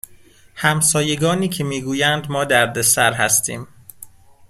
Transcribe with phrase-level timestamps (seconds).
[0.55, 3.67] همسایگانی که می گویند ما دردسر هستیم